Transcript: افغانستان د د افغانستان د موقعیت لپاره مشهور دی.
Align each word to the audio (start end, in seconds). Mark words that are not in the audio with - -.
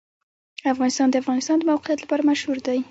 افغانستان 0.73 1.07
د 1.09 1.11
د 1.15 1.19
افغانستان 1.23 1.57
د 1.59 1.63
موقعیت 1.71 1.99
لپاره 2.01 2.27
مشهور 2.31 2.57
دی. 2.67 2.79